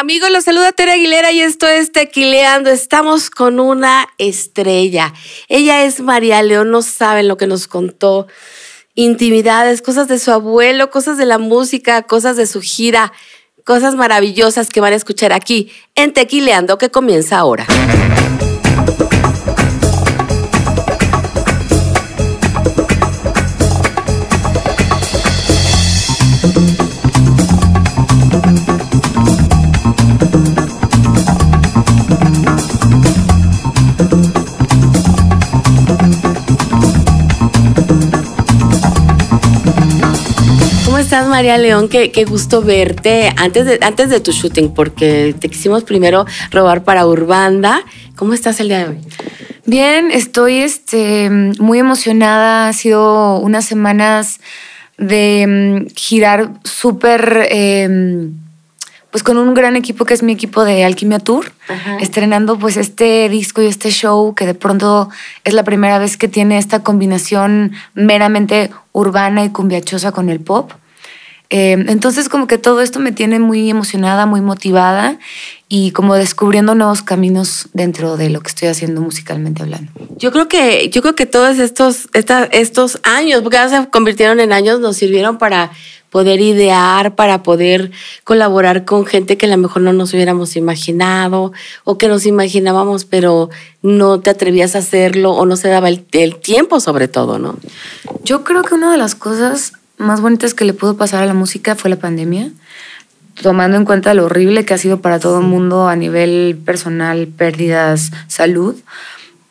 [0.00, 2.70] Amigos, los saluda Tere Aguilera y esto es Tequileando.
[2.70, 5.12] Estamos con una estrella.
[5.46, 8.26] Ella es María León, no saben lo que nos contó.
[8.94, 13.12] Intimidades, cosas de su abuelo, cosas de la música, cosas de su gira,
[13.66, 17.66] cosas maravillosas que van a escuchar aquí en Tequileando que comienza ahora.
[41.10, 41.88] Estás, María León?
[41.88, 46.84] Qué, qué, gusto verte antes de, antes de tu shooting, porque te quisimos primero robar
[46.84, 47.82] para Urbanda.
[48.14, 48.98] ¿Cómo estás el día de hoy?
[49.66, 51.28] Bien, estoy este,
[51.58, 52.68] muy emocionada.
[52.68, 54.38] Ha sido unas semanas
[54.98, 58.32] de mm, girar súper, em,
[59.10, 61.50] pues con un gran equipo que es mi equipo de Alquimia Tour,
[62.00, 65.08] estrenando pues este disco y este show que de pronto
[65.42, 70.70] es la primera vez que tiene esta combinación meramente urbana y cumbiachosa con el pop.
[71.52, 75.18] Em, entonces como que todo esto me tiene muy emocionada, muy motivada
[75.68, 79.90] y como descubriendo nuevos caminos dentro de lo que estoy haciendo musicalmente hablando.
[80.16, 84.52] Yo creo que, yo creo que todos estos, estos años, porque ahora se convirtieron en
[84.52, 85.72] años, nos sirvieron para
[86.08, 87.90] poder idear, para poder
[88.22, 93.04] colaborar con gente que a lo mejor no nos hubiéramos imaginado o que nos imaginábamos,
[93.04, 93.50] pero
[93.82, 97.56] no te atrevías a hacerlo o no se daba el, el tiempo sobre todo, ¿no?
[98.22, 101.34] Yo creo que una de las cosas más bonitas que le pudo pasar a la
[101.34, 102.50] música fue la pandemia,
[103.40, 107.28] tomando en cuenta lo horrible que ha sido para todo el mundo a nivel personal,
[107.28, 108.74] pérdidas, salud.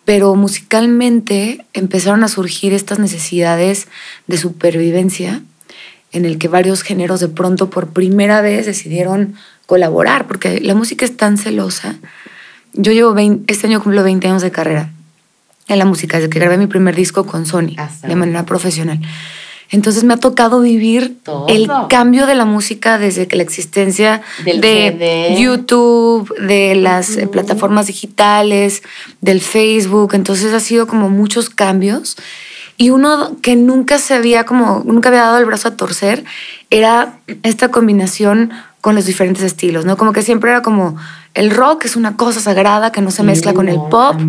[0.06, 3.88] Pero musicalmente empezaron a surgir estas necesidades
[4.28, 5.42] de supervivencia
[6.12, 9.36] en el que varios géneros de pronto por primera vez decidieron
[9.68, 11.96] colaborar, porque la música es tan celosa.
[12.74, 14.92] Yo llevo 20, este año cumplo 20 años de carrera
[15.68, 19.00] en la música, desde que grabé mi primer disco con Sony, de manera profesional.
[19.72, 25.36] Entonces me ha tocado vivir el cambio de la música desde que la existencia de
[25.38, 28.82] YouTube, de las eh, plataformas digitales,
[29.22, 30.16] del Facebook.
[30.16, 32.18] Entonces ha sido como muchos cambios.
[32.78, 36.24] Y uno que nunca se había como, nunca había dado el brazo a torcer,
[36.70, 38.52] era esta combinación
[38.82, 39.98] con los diferentes estilos, ¿no?
[39.98, 40.96] Como que siempre era como
[41.40, 44.20] el rock es una cosa sagrada que no se mezcla con el pop.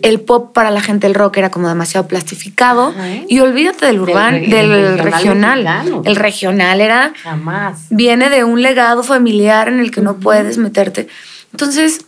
[0.00, 2.94] El pop para la gente el rock era como demasiado plastificado
[3.28, 6.02] y olvídate del urbano, del, regional.
[6.06, 11.08] El regional era jamás viene de un legado familiar en el que no puedes meterte.
[11.52, 12.06] Entonces,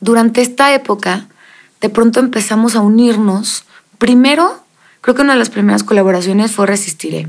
[0.00, 1.26] durante esta época,
[1.82, 3.64] de pronto empezamos a unirnos.
[3.98, 4.64] Primero,
[5.02, 7.28] creo que una de las primeras colaboraciones fue Resistiré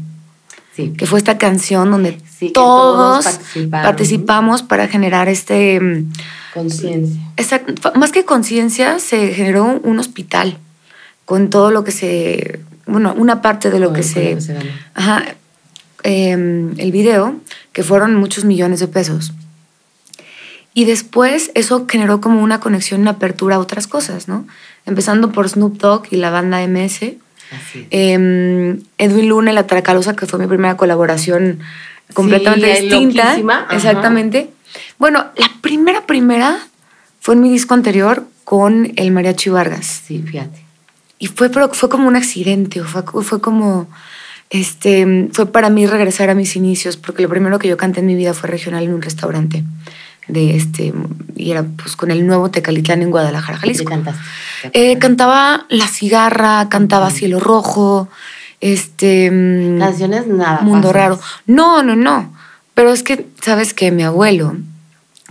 [0.76, 2.18] que fue esta canción donde
[2.54, 3.40] todos,
[3.70, 5.80] participamos para generar este...
[5.80, 6.12] Mm,
[6.54, 7.22] conciencia.
[7.96, 10.58] Más que conciencia, se generó un hospital
[11.26, 12.60] con todo lo que se...
[12.86, 14.38] Bueno, una parte de lo que se...
[14.96, 15.24] ajá,
[16.02, 17.36] em, el video,
[17.72, 19.34] que fueron muchos millones de pesos.
[20.74, 24.48] Y después eso generó como una conexión, una apertura a otras cosas, ¿no?
[24.88, 27.14] Empezando por Snoop Dogg y la banda MS,
[27.92, 31.60] eh, Edwin Luna La Tracalosa, que fue mi primera colaboración
[32.14, 33.38] completamente distinta.
[33.72, 34.50] Exactamente.
[34.98, 36.60] Bueno, la primera, primera
[37.20, 40.04] fue en mi disco anterior con el Mariachi Vargas.
[40.06, 40.64] Sí, fíjate.
[41.20, 43.88] Y fue, fue como un accidente, fue, fue como,
[44.50, 48.08] este, fue para mí regresar a mis inicios, porque lo primero que yo canté en
[48.08, 49.64] mi vida fue regional en un restaurante
[50.28, 50.94] de este,
[51.36, 53.94] y era pues con el nuevo Tecalitlán en Guadalajara, Jalisco.
[54.62, 58.10] ¿Qué eh, cantaba La Cigarra, cantaba Cielo Rojo,
[58.62, 59.30] este...
[59.30, 60.62] Mm, Canciones nada.
[60.62, 61.20] Mundo Raro.
[61.46, 62.34] No, no, no.
[62.74, 64.56] Pero es que, ¿sabes que Mi abuelo,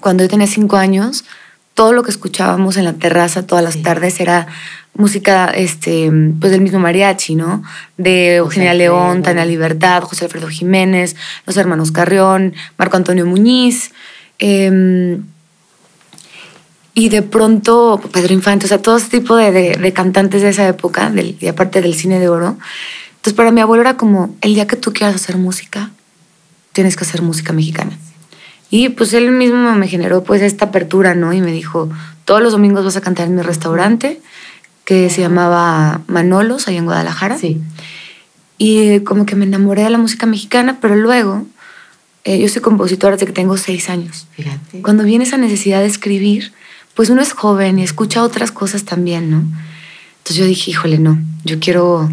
[0.00, 1.24] cuando yo tenía cinco años,
[1.74, 4.46] todo lo que escuchábamos en la terraza todas las tardes era
[4.94, 7.62] música este, pues del mismo mariachi, ¿no?
[7.96, 11.16] De Eugenia León, Tania Libertad, José Alfredo Jiménez,
[11.46, 13.92] los hermanos Carrión, Marco Antonio Muñiz.
[14.38, 15.24] Em,
[16.94, 21.10] y de pronto, Pedro Infante, o sea, todo ese tipo de, cantantes de esa época,
[21.10, 22.58] del, y aparte del cine de oro.
[23.16, 25.90] Entonces, para mi abuelo era como, el día que tú quieras hacer música,
[26.72, 27.96] tienes que hacer música mexicana.
[28.68, 31.32] Y pues él mismo me generó pues esta apertura, ¿no?
[31.32, 31.90] Y me dijo,
[32.24, 34.20] todos los domingos vas a cantar en mi restaurante,
[34.84, 37.38] que se llamaba Manolos, ahí en Guadalajara.
[37.38, 37.60] Sí.
[38.58, 41.44] Y como que me enamoré de la música mexicana, pero luego
[42.24, 44.26] eh, yo soy compositora desde que tengo seis años.
[44.32, 44.82] Fíjate.
[44.82, 46.52] Cuando viene esa necesidad de escribir,
[46.94, 49.38] pues uno es joven y escucha otras cosas también, ¿no?
[50.18, 52.08] Entonces yo dije, híjole, no, yo quiero,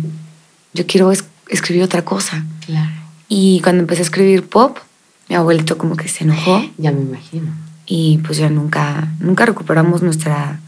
[0.74, 1.12] yo quiero
[1.48, 2.44] escribir otra cosa.
[2.66, 2.90] Claro.
[3.28, 4.80] Y cuando empecé a escribir pop,
[5.28, 6.64] mi abuelito como que se enojó.
[6.78, 7.52] Ya me imagino.
[7.86, 10.60] y pues ya nunca, nunca recuperamos nuestra,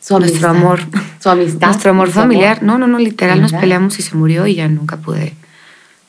[0.00, 0.80] Su nuestro amor.
[1.18, 1.68] Su amistad.
[1.68, 2.62] Nuestro amor familiar.
[2.62, 5.34] No, no, no, literal nos peleamos y se murió y ya nunca pude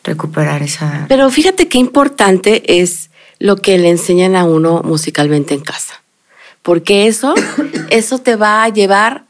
[0.03, 1.05] recuperar esa...
[1.07, 3.09] Pero fíjate qué importante es
[3.39, 6.01] lo que le enseñan a uno musicalmente en casa.
[6.61, 7.33] Porque eso,
[7.89, 9.23] eso te va a llevar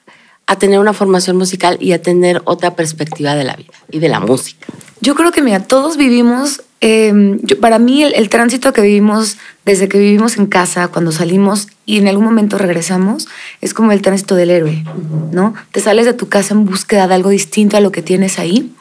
[0.52, 4.10] a tener una formación musical y a tener otra perspectiva de la vida y de
[4.10, 4.68] la música.
[5.00, 9.38] Yo creo que, mira, todos vivimos, eh, yo- para mí el, el tránsito que vivimos
[9.66, 13.28] desde que vivimos en casa, cuando salimos y en algún momento regresamos,
[13.62, 14.84] es como el tránsito del héroe,
[15.32, 15.54] ¿no?
[15.72, 18.72] Te sales de tu casa en búsqueda de algo distinto a lo que tienes ahí,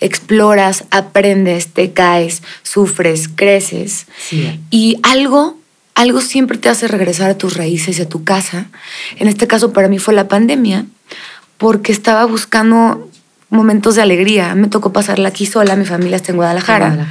[0.00, 4.58] exploras, aprendes, te caes, sufres, creces Sí.
[4.70, 5.58] y algo,
[5.94, 8.66] algo siempre te hace regresar a tus raíces y a tu casa.
[9.16, 10.86] En este caso para mí fue la pandemia,
[11.58, 13.08] porque estaba buscando
[13.50, 14.54] momentos de alegría.
[14.54, 17.06] Me tocó pasarla aquí sola, mi familia está en Guadalajara.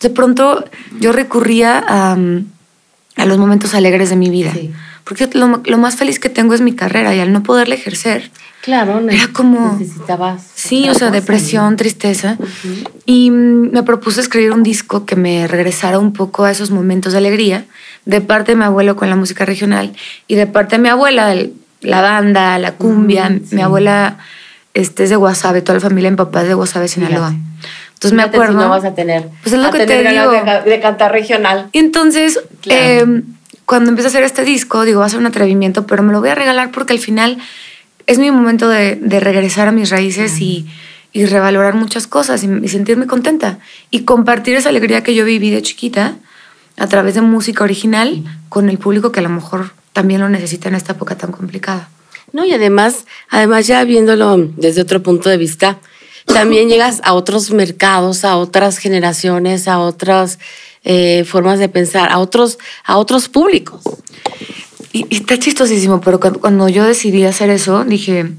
[0.00, 0.64] De pronto
[1.00, 2.16] yo recurría a,
[3.16, 4.52] a los momentos alegres de mi vida.
[4.52, 4.72] Sí.
[5.04, 8.30] Porque lo, lo más feliz que tengo es mi carrera y al no poderla ejercer,
[8.62, 10.42] Claro, Era como- necesitabas.
[10.56, 12.36] sí, o sea, depresión, tristeza.
[12.40, 12.90] Ujú.
[13.04, 17.12] Y mm, me propuse escribir un disco que me regresara un poco a esos momentos
[17.12, 17.64] de alegría,
[18.06, 19.94] de parte de mi abuelo con la música regional
[20.26, 23.28] y de parte de mi abuela, el- la banda, la cumbia.
[23.28, 23.54] Sí.
[23.56, 24.18] Mi abuela
[24.74, 27.30] este, es de Guasave, toda la familia mi papá es de Guasave, Sinaloa.
[27.30, 27.46] Fíjate.
[27.94, 28.58] Entonces me si acuerdo.
[28.60, 29.28] no vas a tener.
[29.42, 30.30] Pues es lo a que te digo.
[30.30, 31.68] De, ca- de cantar regional.
[31.72, 32.80] Y entonces, Claro.
[32.82, 33.22] eh,
[33.64, 36.20] cuando empecé a hacer este disco, digo, va a ser un atrevimiento, pero me lo
[36.20, 37.38] voy a regalar porque al final
[38.06, 40.66] es mi momento de, de regresar a mis raíces y,
[41.12, 43.58] y revalorar muchas cosas y, y sentirme contenta.
[43.90, 46.16] Y compartir esa alegría que yo viví de chiquita
[46.76, 50.68] a través de música original con el público que a lo mejor también lo necesita
[50.68, 51.88] en esta época tan complicada.
[52.30, 55.78] No, y además, además ya viéndolo desde otro punto de vista,
[56.26, 60.38] también llegas a otros mercados, a otras generaciones, a otras
[60.84, 63.80] eh, formas de pensar, a otros, a otros públicos.
[64.92, 68.30] Y, y está chistosísimo, pero cuando, cuando yo decidí hacer eso, dije,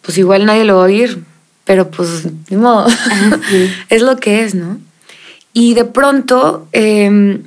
[0.00, 1.22] pues igual nadie lo va a oír,
[1.66, 2.88] pero pues ni modo,
[3.50, 3.70] sí.
[3.90, 4.78] es lo que es, ¿no?
[5.52, 7.42] Y de pronto eh,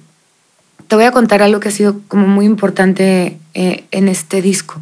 [0.93, 4.79] te voy a contar algo que ha sido como muy importante eh, en este disco.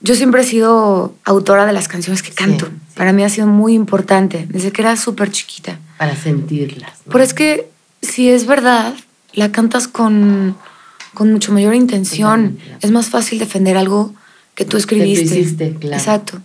[0.00, 2.66] Yo siempre he sido autora de las canciones que canto.
[2.66, 2.72] sí.
[2.94, 5.80] Para mí ha sido muy importante, desde que era súper chiquita.
[5.96, 6.92] Para sentirlas.
[7.04, 7.10] ¿no?
[7.10, 7.68] Pero es que
[8.02, 8.94] si es verdad,
[9.32, 10.56] la cantas con,
[11.12, 12.60] con mucho mayor intención.
[12.80, 14.14] Es más fácil defender algo
[14.54, 15.40] que tú escribiste.
[15.40, 15.96] hiciste, claro.
[15.96, 16.40] Exacto.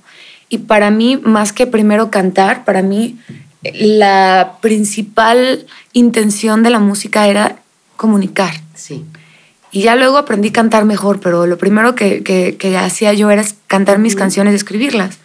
[0.49, 3.15] Y para mí, más que primero cantar, para mí
[3.61, 7.59] la principal intención de la música era
[8.07, 8.53] comunicar.
[8.75, 9.05] Sí.
[9.71, 13.31] Y ya luego aprendí a cantar mejor, pero lo primero que, que- que hacía yo
[13.31, 15.19] era cantar mis canciones y escribirlas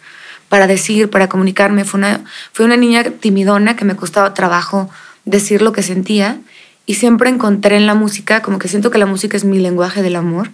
[0.47, 1.83] para decir, para comunicarme.
[1.83, 2.21] Fue una,
[2.53, 4.89] fui una niña timidona que me costaba trabajo
[5.25, 6.39] decir lo que sentía
[6.85, 10.01] y siempre encontré en la música, como que siento que la música es mi lenguaje
[10.01, 10.49] del amor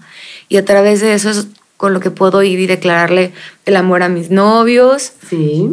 [0.50, 1.48] y a través de eso es
[1.78, 3.34] con lo que puedo ir y declararle
[3.66, 5.14] el amor a mis novios.
[5.30, 5.70] Sí.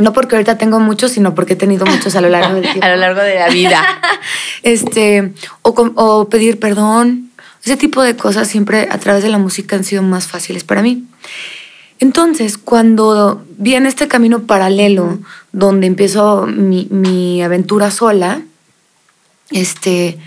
[0.00, 2.84] No porque ahorita tengo muchos, sino porque he tenido muchos a lo largo del tiempo
[2.84, 3.82] A lo largo de la vida.
[4.62, 5.32] este,
[5.62, 7.30] o, pedir perdón.
[7.62, 10.82] Ese tipo de cosas siempre a través de la música han sido más fáciles para
[10.82, 11.04] mí.
[11.98, 15.18] Entonces, cuando viene este camino paralelo,
[15.52, 18.40] donde empiezo mi, mi aventura sola,
[19.50, 20.18] este,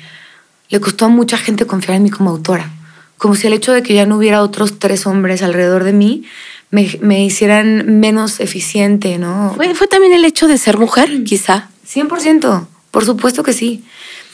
[0.69, 2.71] le costó a mucha gente confiar en mí como autora.
[3.17, 6.25] Como si el hecho de que ya no hubiera otros tres hombres alrededor de mí
[6.73, 9.53] me, me hicieran menos eficiente, ¿no?
[9.55, 11.69] Fue, fue también el hecho de ser mujer, quizá.
[11.87, 13.83] 100%, por supuesto que sí.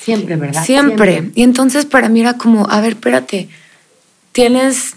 [0.01, 0.63] Siempre, ¿verdad?
[0.63, 1.31] Siempre.
[1.35, 3.49] Y entonces para mí era como, a ver, espérate,
[4.31, 4.93] tienes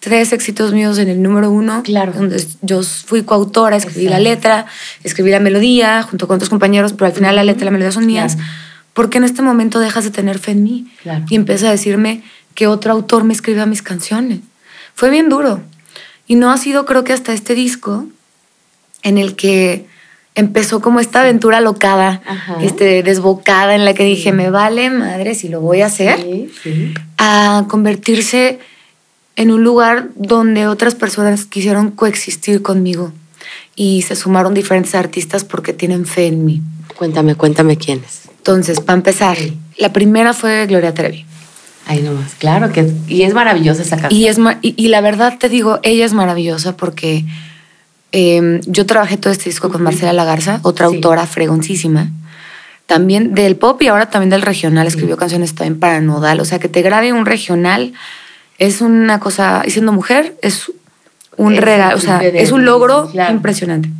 [0.00, 2.12] tres éxitos míos en el número uno, Claro.
[2.12, 4.66] donde yo fui coautora, escribí la letra,
[5.02, 7.92] escribí la melodía junto con otros compañeros, pero al final la letra y la melodía
[7.92, 8.34] son mías.
[8.36, 8.50] Claro.
[8.92, 10.86] porque en este momento dejas de tener fe en mí?
[11.02, 11.24] Claro.
[11.28, 12.22] Y empieza a decirme
[12.54, 14.40] que otro autor me escriba mis canciones.
[14.94, 15.60] Fue bien duro.
[16.26, 18.06] Y no ha sido, creo que hasta este disco,
[19.02, 19.86] en el que
[20.34, 22.58] empezó como esta aventura locada, Ajá.
[22.62, 26.50] este, desbocada, en la que dije, me vale madre si lo voy a hacer, Sí,
[26.62, 26.94] sí.
[27.18, 28.58] a convertirse
[29.36, 33.12] en un lugar donde otras personas quisieron coexistir conmigo
[33.76, 36.62] y se sumaron diferentes artistas porque tienen fe en mí.
[36.96, 38.22] Cuéntame, cuéntame quiénes.
[38.38, 39.36] Entonces, para empezar,
[39.78, 41.24] la primera fue Gloria Trevi.
[41.86, 44.20] Ahí nomás, claro que y es maravillosa esa canción.
[44.20, 47.24] Y, es, y, y la verdad te digo, ella es maravillosa porque
[48.12, 50.96] eh, yo trabajé todo este disco con Marcela Lagarza, otra Sí.
[50.96, 52.10] autora fregoncísima,
[52.86, 56.58] también del pop y ahora también del regional, escribió canciones también para Nodal, o sea,
[56.58, 57.92] que te grabe un regional
[58.58, 60.72] es una cosa, y siendo mujer, es
[61.36, 63.34] un regalo, o sea, es un logro claro.
[63.34, 63.90] impresionante.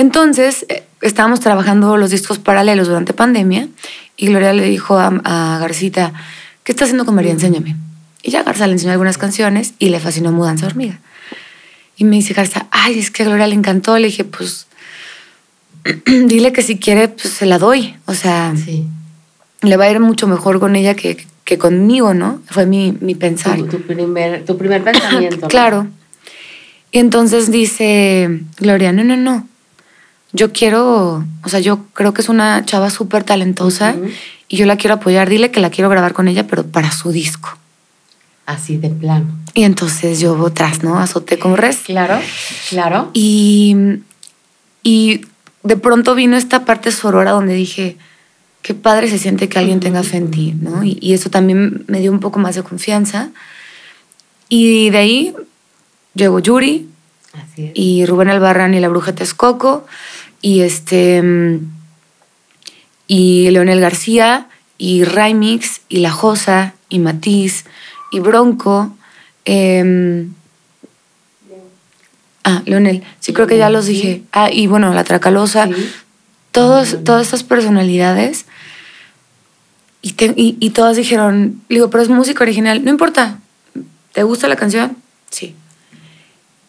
[0.00, 3.68] Entonces, eh, estábamos trabajando los discos paralelos durante pandemia
[4.16, 6.14] y Gloria le dijo a, a Garcita,
[6.64, 7.32] ¿qué está haciendo con María?
[7.32, 7.76] Enséñame.
[8.22, 10.98] Y ya Garza le enseñó algunas canciones y le fascinó Mudanza Hormiga.
[11.98, 13.98] Y me dice Garza, ay, es que a Gloria le encantó.
[13.98, 14.68] Le dije, pues,
[16.06, 17.94] dile que si quiere, pues se la doy.
[18.06, 18.54] O sea,
[19.60, 22.40] le va a ir mucho mejor con ella que, que conmigo, ¿no?
[22.46, 23.60] Fue mi, mi pensar.
[23.64, 25.46] Tu, primer, tu primer pensamiento.
[25.48, 25.88] claro.
[26.90, 29.46] Y entonces dice Gloria, no, no, no.
[30.32, 33.96] Yo quiero, o sea, yo creo que es una chava súper talentosa
[34.48, 35.28] y yo la quiero apoyar.
[35.28, 37.56] Dile que la quiero grabar con ella, pero para su disco.
[38.46, 39.26] Así de plano.
[39.54, 40.98] Y entonces yo atrás, ¿no?
[40.98, 41.78] Azoté con res.
[41.84, 42.18] Claro,
[42.68, 43.10] claro.
[43.12, 43.76] Y,
[44.82, 45.22] y
[45.62, 47.96] de pronto vino esta parte sorora donde dije,
[48.62, 50.84] qué padre se siente que alguien tenga fe en ti, ¿no?
[50.84, 53.30] Y, y, eso también me dio un poco más de confianza.
[54.48, 55.34] Y de ahí
[56.14, 56.88] llegó Yuri
[57.74, 59.86] y Rubén Albarrán y la Bruja Texcoco
[60.42, 61.60] y este
[63.06, 64.46] y Leonel García
[64.78, 67.64] y Raimix y La Josa y Matiz
[68.12, 68.96] y Bronco.
[69.44, 70.32] Em,
[72.44, 74.22] ah, Leonel, sí creo que ya los dije.
[74.32, 75.68] Ah, y bueno, La Tracalosa.
[76.52, 78.46] Todos, todas estas personalidades.
[80.02, 82.84] Y, y, todas dijeron, digo, pero es música original.
[82.84, 83.40] No importa.
[84.12, 84.96] ¿Te gusta la canción?
[85.30, 85.54] Sí.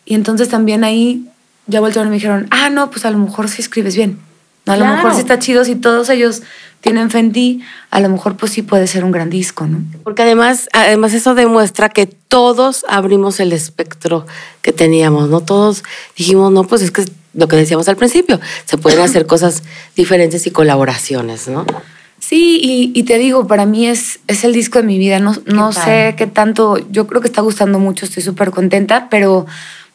[0.05, 1.27] Y entonces también ahí
[1.67, 4.19] ya voltearon y me dijeron, ah, no, pues a lo mejor sí escribes bien.
[4.67, 6.43] A lo mejor sí está chido si todos ellos
[6.81, 9.79] tienen fe en ti, a lo mejor pues sí puede ser un gran disco, ¿no?
[10.03, 14.25] Porque además, además eso demuestra que todos abrimos el espectro
[14.61, 15.41] que teníamos, ¿no?
[15.41, 15.83] Todos
[16.17, 19.63] dijimos, no, pues es que lo que decíamos al principio, se pueden hacer cosas
[19.95, 21.65] diferentes y colaboraciones, ¿no?
[22.19, 25.19] Sí, y, te digo, para mí es, es el disco de mi vida.
[25.19, 29.47] No, no sé qué tanto, yo creo que está gustando mucho, estoy súper contenta, pero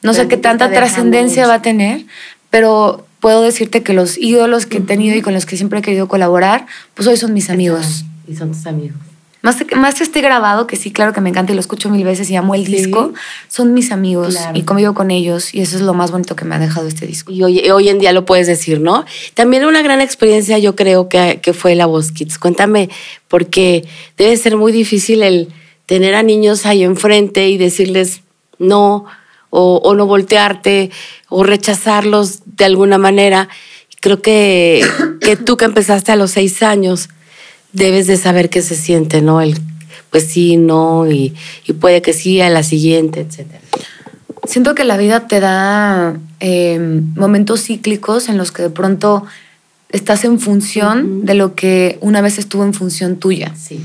[0.06, 2.04] no sé qué tanta trascendencia va a tener,
[2.48, 5.82] pero puedo decirte que los ídolos que he tenido y con los que siempre he
[5.82, 8.04] querido colaborar, pues hoy son mis amigos.
[8.28, 8.96] Y son tus amigos.
[9.42, 12.04] Más, más que esté grabado, que sí, claro que me encanta y lo escucho mil
[12.04, 13.14] veces y amo el disco,
[13.48, 16.54] son mis amigos y convivo con ellos y eso es lo más bonito que me
[16.54, 17.32] ha dejado este disco.
[17.32, 19.04] Y hoy, hoy en día lo puedes decir, ¿no?
[19.34, 22.38] También una gran experiencia yo creo que, que fue la Voz Kids.
[22.38, 22.90] Cuéntame,
[23.26, 23.84] porque
[24.16, 25.48] debe ser muy difícil el
[25.84, 28.22] tener a niños ahí enfrente y decirles
[28.58, 29.04] no,
[29.50, 30.90] o, no voltearte
[31.28, 33.48] o rechazarlos de alguna manera.
[34.00, 34.84] Creo que,
[35.20, 37.08] que tú que empezaste a los seis años
[37.72, 39.40] debes de saber qué se siente, ¿no?
[39.40, 39.58] El
[40.10, 41.34] pues sí, no, y,
[41.78, 43.46] puede que sí a la siguiente, etc.
[44.44, 49.24] Siento que la vida te da em, momentos cíclicos en los que de pronto
[49.90, 53.52] estás en función de lo que una vez estuvo en función tuya.
[53.56, 53.84] Sí.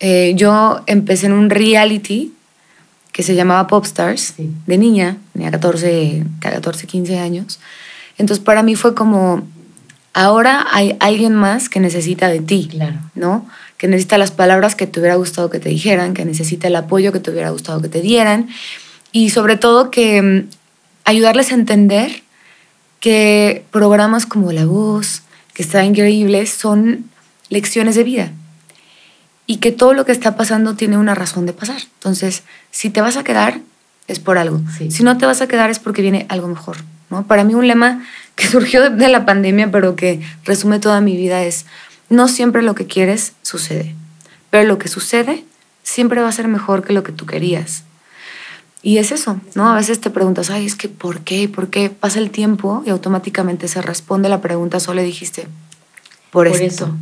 [0.00, 2.32] Eh, yo empecé en un reality
[3.12, 7.58] que se llamaba Popstars, de niña, tenía 14, 14, 15 años.
[8.18, 9.42] Entonces para mí fue como,
[10.14, 12.98] ahora hay alguien más que necesita de ti, claro.
[13.14, 13.46] ¿no?
[13.78, 17.12] Que necesita las palabras que te hubiera gustado que te dijeran, que necesita el apoyo
[17.12, 18.48] que te hubiera gustado que te dieran
[19.12, 20.48] y sobre todo que mm,
[21.04, 22.22] ayudarles a entender
[23.00, 25.22] que programas como La Voz,
[25.54, 27.06] que está increíble, son
[27.48, 28.32] lecciones de vida
[29.50, 31.82] y que todo lo que está pasando tiene una razón de pasar.
[31.94, 33.58] Entonces, si te vas a quedar,
[34.06, 34.60] es por algo.
[34.90, 36.76] Si no te vas a quedar, es porque viene algo mejor.
[37.10, 37.26] ¿no?
[37.26, 38.00] Para mí un lema
[38.36, 41.66] que surgió de la pandemia, pero que resume toda mi vida es,
[42.08, 43.96] no siempre lo que quieres sucede,
[44.50, 45.44] pero lo que sucede
[45.82, 47.82] siempre va a ser mejor que lo que tú querías.
[48.82, 49.68] Y es eso, ¿no?
[49.72, 51.48] A veces te preguntas, ay, es que ¿por qué?
[51.48, 51.90] ¿Por qué?
[51.90, 55.48] Pasa el tiempo y automáticamente se responde la pregunta, solo dijiste,
[56.30, 56.94] por, por Eso.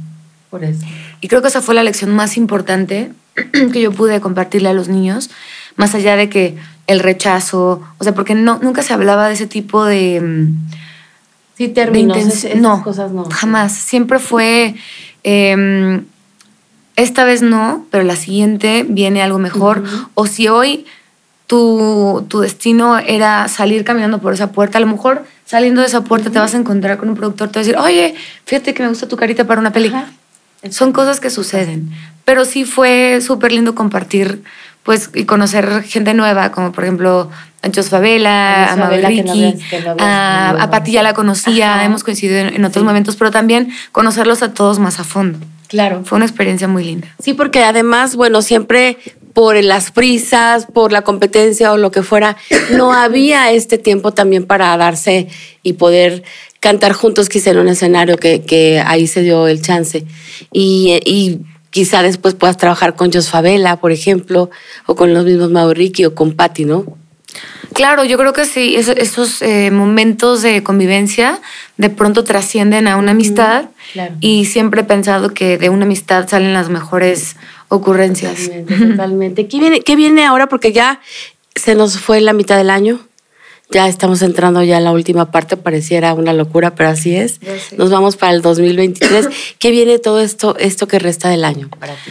[0.50, 0.84] Por eso.
[1.20, 3.12] Y creo que esa fue la lección más importante
[3.72, 5.30] que yo pude compartirle a los niños,
[5.76, 9.46] más allá de que el rechazo, o sea, porque no, nunca se hablaba de ese
[9.46, 10.20] tipo de...
[10.20, 10.56] Mm,
[11.56, 13.24] sí, términos, no, cosas no.
[13.30, 13.72] Jamás.
[13.72, 14.74] Siempre fue...
[15.22, 16.04] Em,
[16.96, 19.84] esta vez no, pero la siguiente viene algo mejor.
[20.14, 20.84] O si hoy
[21.46, 26.02] tu, tu, destino era salir caminando por esa puerta, a lo mejor saliendo de esa
[26.02, 28.14] puerta te vas a encontrar con un productor, te va a decir, oye,
[28.44, 30.10] fíjate que me gusta tu carita para una película.
[30.70, 31.90] Son cosas que suceden.
[32.24, 34.42] Pero sí fue súper lindo compartir
[34.82, 37.30] pues y conocer gente nueva, como por ejemplo
[37.62, 39.54] a Jos Favela, a Mabel Ricky,
[39.98, 44.54] a, a Pati ya la conocía, hemos coincidido en, otros momentos, pero también conocerlos a
[44.54, 45.38] todos más a fondo.
[45.68, 46.02] Claro.
[46.04, 47.08] Fue una experiencia muy linda.
[47.22, 48.96] Sí, porque además, bueno, siempre
[49.38, 52.36] por las prisas, por la competencia o lo que fuera,
[52.72, 55.28] no había este tiempo también para darse
[55.62, 56.24] y poder
[56.58, 60.04] cantar juntos quizá en un escenario que, que ahí se dio el chance.
[60.52, 61.38] Y, y,
[61.70, 64.50] quizá después puedas trabajar con Jos Favela, por ejemplo,
[64.86, 66.98] o con los mismos Mauricio o con Patti, ¿no?
[67.74, 71.40] Claro, yo creo que sí, esos, eh, momentos de convivencia
[71.76, 73.66] de pronto trascienden a una amistad
[74.20, 77.36] y siempre he pensado que de una amistad salen las mejores
[77.68, 78.36] ocurrencias.
[78.36, 79.48] Totalmente, totalmente.
[79.48, 80.48] ¿Qué viene, ¿Qué viene ahora?
[80.48, 81.00] Porque ya
[81.54, 83.00] se nos fue la mitad del año.
[83.70, 87.38] Ya estamos entrando ya en la última parte, pareciera una locura, pero así es.
[87.76, 89.28] Nos vamos para el 2023.
[89.58, 92.10] ¿Qué viene todo esto, esto que resta del año para ti,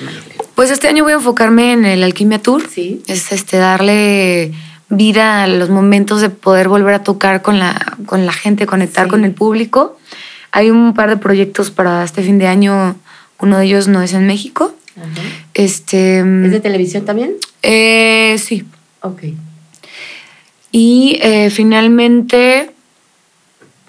[0.54, 2.68] Pues este año voy a enfocarme en el Alquimia Tour.
[2.70, 3.02] Sí.
[3.08, 4.54] Es este, darle
[4.90, 9.08] vida a los momentos de poder volver a tocar con la, con la gente, conectar
[9.08, 9.98] con el público.
[10.52, 12.96] Hay un par de proyectos para este fin de año.
[13.40, 14.76] Uno de ellos no es en México.
[15.54, 17.34] Este, ¿Es de televisión también?
[17.64, 18.66] Eh, sí.
[19.02, 19.24] Ok.
[20.72, 22.70] Y eh, finalmente,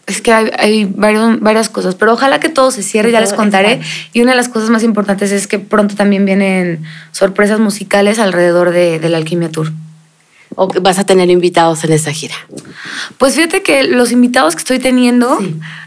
[0.07, 3.81] es que hay, varias cosas, pero ojalá que todo se cierre, ya les contaré.
[4.12, 8.71] Y una de las cosas más importantes es que pronto también vienen sorpresas musicales alrededor
[8.71, 9.73] de, la Alquimia Tour.
[10.55, 12.35] ¿O vas a tener invitados en esa gira?
[13.19, 15.38] Pues fíjate que los invitados que estoy teniendo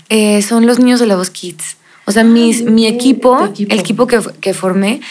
[0.10, 1.78] eh, son los niños de la Voz Kids.
[2.06, 5.02] O sea, mis, mi equipo, el equipo que, que formé,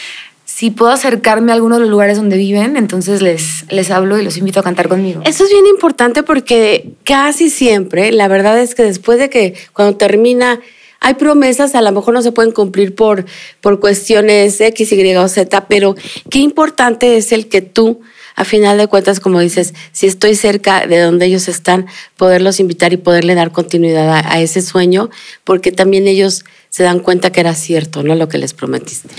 [0.61, 4.23] si puedo acercarme a alguno de los lugares donde viven, entonces les, les hablo y
[4.23, 5.21] los invito a cantar conmigo.
[5.25, 9.97] Eso es bien importante porque casi siempre, la verdad es que después de que cuando
[9.97, 10.59] termina,
[10.99, 13.25] hay promesas, a lo mejor no se pueden cumplir por,
[13.59, 15.95] por cuestiones X, Y o Z, pero
[16.29, 18.01] qué importante es el que tú,
[18.35, 22.93] a final de cuentas, como dices, si estoy cerca de donde ellos están, poderlos invitar
[22.93, 25.09] y poderle dar continuidad a, ese sueño,
[25.43, 28.15] porque también ellos se dan cuenta que era cierto, ¿no?
[28.15, 29.09] Lo que les prometiste.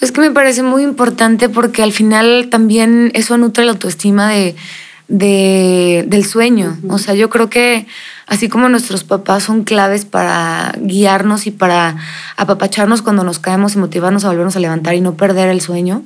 [0.00, 4.54] Es que me parece muy importante porque al final también eso nutre la autoestima de,
[5.12, 6.78] del sueño.
[6.88, 7.86] O sea, yo creo que
[8.26, 11.96] así como nuestros papás son claves para guiarnos y para
[12.38, 16.02] apapacharnos cuando nos caemos y motivarnos a volvernos a levantar y no perder el sueño,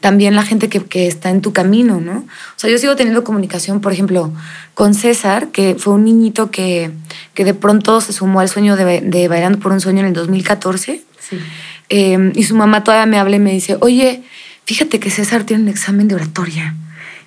[0.00, 2.18] también la gente que, que, está en tu camino, ¿no?
[2.18, 4.32] O sea, yo sigo teniendo comunicación, por ejemplo,
[4.74, 6.90] con César, que fue un niñito que,
[7.34, 10.14] que de pronto se sumó al sueño de, de Bailando por un Sueño en el
[10.14, 11.04] 2014.
[11.20, 11.38] Sí.
[11.90, 14.24] Em, y su mamá todavía me habla y me dice, oye,
[14.64, 16.74] fíjate que César tiene un examen de oratoria.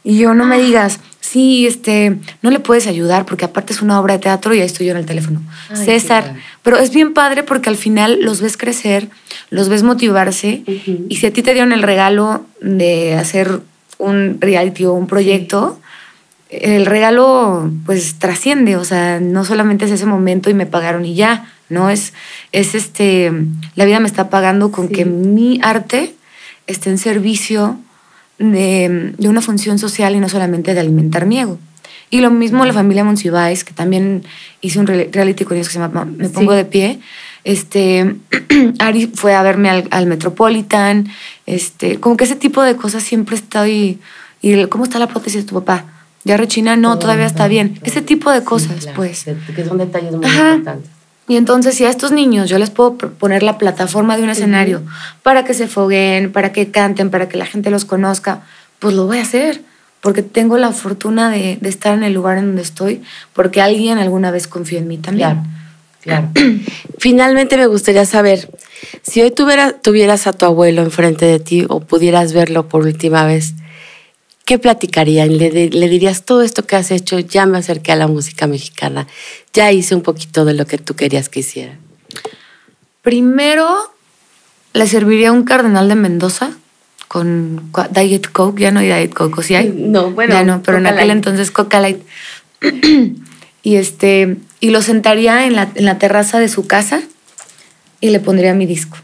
[0.04, 0.60] Y yo, no me ah.
[0.60, 1.00] digas,
[1.32, 4.66] sí, este, no le puedes ayudar porque aparte es una obra de teatro y ahí
[4.66, 5.42] estoy yo en el teléfono.
[5.74, 9.08] César, pero es bien padre porque al final los ves crecer,
[9.50, 10.64] los ves motivarse
[11.08, 13.62] y si a ti te dieron el regalo de hacer
[13.98, 15.80] un reality o un proyecto,
[16.50, 21.16] el regalo pues trasciende, o sea, no solamente es ese momento y me pagaron y
[21.16, 22.12] ya, no es,
[22.52, 23.32] es este,
[23.76, 26.14] la vida me está pagando con que mi arte
[26.68, 27.80] esté en servicio
[28.42, 31.60] de, una función social y no solamente de alimentar mi ego.
[32.10, 34.24] Y lo mismo la familia Monsiváis, que también
[34.60, 37.00] hice un reality con ellos que se llama Me Pongo de Pie.
[37.46, 38.16] Este,
[38.80, 41.08] Ari fue a verme al, Metropolitan.
[41.46, 44.00] Este, como que ese tipo de cosas siempre estoy.
[44.42, 45.86] ¿Y cómo está la prótesis de tu papá?
[46.26, 46.76] ¿Ya rechina?
[46.76, 47.80] No, todavía está bien.
[47.84, 49.26] Ese tipo de cosas, pues.
[49.56, 51.01] Que son detalles muy importantes.
[51.32, 54.82] Y entonces, si a estos niños yo les puedo poner la plataforma de un escenario
[55.24, 58.42] para que se foguen, para que canten, para que la gente los conozca,
[58.80, 59.62] pues lo voy a hacer,
[60.02, 64.30] porque tengo la fortuna de, estar en el lugar en donde estoy, porque alguien alguna
[64.30, 65.44] vez confió en mí también.
[66.02, 66.28] Claro.
[66.98, 68.52] Finalmente me gustaría saber,
[69.02, 73.54] si hoy tuvieras a tu abuelo enfrente de ti o pudieras verlo por última vez,
[74.52, 75.38] ¿qué platicarían?
[75.38, 77.18] ¿Le, dirías todo esto que has hecho?
[77.20, 79.08] Ya me acerqué a la música mexicana,
[79.54, 81.78] ya hice un poquito de lo que tú querías que hiciera.
[83.02, 83.94] Primero,
[84.74, 86.52] le serviría un cardenal de Mendoza
[87.08, 89.70] con Diet Coke, ya no hay Diet Coke, ¿o sí hay?
[89.74, 90.34] No, bueno.
[90.34, 92.02] Ya no, pero en aquel entonces Coca Light.
[93.64, 97.02] y este, y lo sentaría en la, en la terraza de su casa
[98.02, 98.98] y le pondría mi disco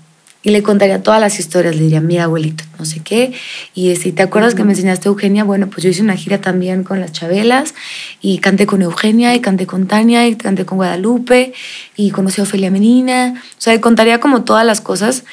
[0.47, 1.75] y le contaría todas las historias.
[1.75, 3.33] Le diría, mira, abuelito, no sé qué.
[3.75, 6.85] Y si te acuerdas que me enseñaste Eugenia, bueno, pues yo hice una gira también
[6.85, 7.75] con las Chabelas
[8.21, 11.51] y canté con Eugenia y canté con Tania y canté con Guadalupe
[11.97, 13.33] y conocí a Ofelia Menina.
[13.35, 15.25] O sea, le contaría como todas las cosas,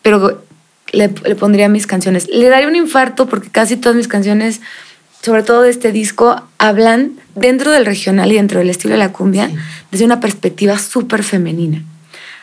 [0.00, 0.42] pero
[0.92, 2.26] le, pondría mis canciones.
[2.30, 4.62] Le daría un infarto porque casi todas mis canciones,
[5.20, 9.12] sobre todo de este disco, hablan dentro del regional y dentro del estilo de la
[9.12, 9.50] cumbia
[9.90, 11.84] desde una perspectiva súper femenina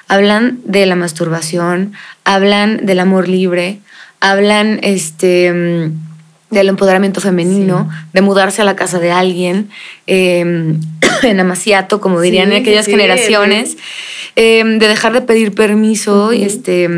[0.10, 1.94] hablan de la masturbación,
[2.26, 3.80] hablan del amor libre,
[4.20, 9.70] hablan este, mm, del empoderamiento femenino, de mudarse a la casa de alguien,
[10.08, 10.82] em,
[11.24, 13.78] en amaciato, como dirían en aquellas generaciones,
[14.36, 16.90] em, de dejar de pedir permiso y este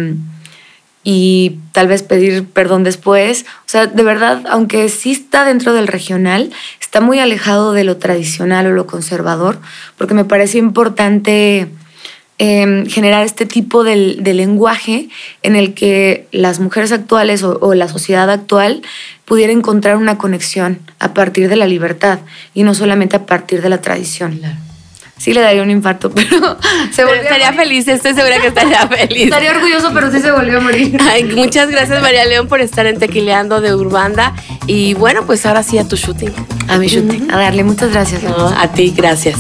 [1.04, 3.45] y tal vez pedir perdón después.
[3.65, 7.97] O sea, de verdad, aunque sí está dentro del regional, está muy alejado de lo
[7.97, 9.60] tradicional o lo conservador,
[9.97, 11.69] porque me parece importante
[12.44, 15.10] Em, generar este tipo de, lenguaje
[15.44, 18.82] en el que las mujeres actuales o, la sociedad actual
[19.26, 22.17] pudiera encontrar una conexión a partir de la libertad
[22.56, 24.41] y no solamente a partir de la tradición.
[25.20, 26.58] sí le daría un infarto, pero
[26.91, 29.26] se volvió estaría feliz, estoy segura que estaría feliz.
[29.26, 31.00] estaría orgulloso, pero sí se volvió a morir.
[31.36, 34.34] muchas gracias María León por estar en Tequileando de Urbanda
[34.65, 36.34] y bueno, pues ahora sí a tu shooting.
[36.70, 38.24] A mi shooting, a darle muchas gracias.
[38.26, 39.38] a ti, gracias.